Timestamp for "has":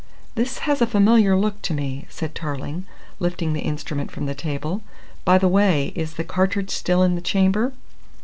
0.65-0.81